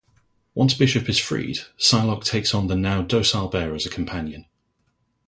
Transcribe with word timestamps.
Once 0.55 0.73
Bishop 0.73 1.07
is 1.07 1.19
freed, 1.19 1.59
Psylocke 1.77 2.23
takes 2.23 2.55
on 2.55 2.65
the 2.65 2.75
now 2.75 3.03
docile 3.03 3.49
bear 3.49 3.75
as 3.75 3.85
a 3.85 3.89
companion. 3.91 4.47